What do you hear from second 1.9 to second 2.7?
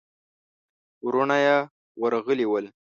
ورغلي ول.